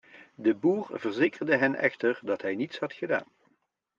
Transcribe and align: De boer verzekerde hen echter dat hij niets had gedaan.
De 0.35 0.53
boer 0.53 0.87
verzekerde 0.93 1.55
hen 1.57 1.75
echter 1.75 2.19
dat 2.23 2.41
hij 2.41 2.55
niets 2.55 2.79
had 2.79 2.93
gedaan. 2.93 3.25